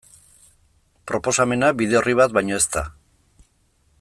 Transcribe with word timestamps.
Proposamena 1.11 1.69
bide 1.81 1.99
orri 2.01 2.17
bat 2.23 2.35
baino 2.39 2.59
ez 2.61 2.65
da. 2.79 2.87